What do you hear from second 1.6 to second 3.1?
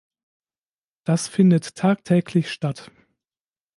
tagtäglich statt.